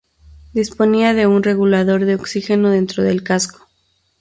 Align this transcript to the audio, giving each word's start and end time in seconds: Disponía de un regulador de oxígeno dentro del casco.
Disponía 0.51 1.13
de 1.13 1.27
un 1.27 1.43
regulador 1.43 2.05
de 2.05 2.15
oxígeno 2.15 2.71
dentro 2.71 3.03
del 3.03 3.21
casco. 3.21 3.67